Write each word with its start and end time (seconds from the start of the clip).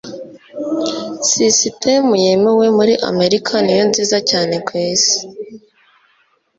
sisitemu 1.27 2.13
yemewe 2.23 2.65
muri 2.77 2.93
amerika 3.09 3.53
niyo 3.65 3.83
nziza 3.89 4.17
cyane 4.29 4.55
kwisi 4.67 5.17